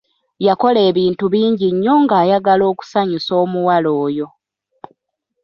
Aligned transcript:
Yakola 0.47 0.79
ebintu 0.89 1.23
bingi 1.33 1.67
nnyo 1.73 1.93
ng'ayagala 2.03 2.63
okusanyusa 2.71 3.31
omuwala 3.43 3.89
oyo. 4.05 4.27